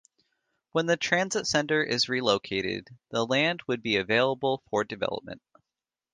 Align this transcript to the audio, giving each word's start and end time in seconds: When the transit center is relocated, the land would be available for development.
When 0.71 0.87
the 0.87 0.97
transit 0.97 1.45
center 1.45 1.83
is 1.83 2.09
relocated, 2.09 2.87
the 3.11 3.23
land 3.23 3.61
would 3.67 3.83
be 3.83 3.97
available 3.97 4.63
for 4.71 4.83
development. 4.83 5.43